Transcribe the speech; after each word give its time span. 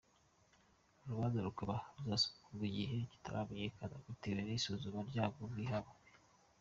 Urubanza 1.03 1.45
rukaba 1.47 1.75
ruzasubukurwa 1.97 2.65
igihe 2.71 2.95
kitaramenyekana 3.11 3.95
bitewe 4.05 4.39
n’isuzuma 4.43 4.99
ry’ubwo 5.09 5.41
bwihane. 5.51 5.93